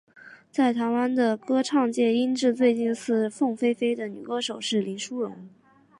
[0.49, 5.47] 在台湾的歌唱界音质最近似凤飞飞的女歌手是林淑容。